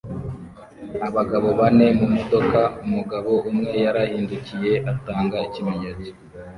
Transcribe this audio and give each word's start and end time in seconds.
abagabo 1.07 1.47
bane 1.59 1.87
mumodoka 1.97 2.61
umugabo 2.85 3.31
umwe 3.49 3.71
yarahindukiye 3.83 4.73
atanga 4.91 5.35
ikimenyetso 5.47 6.09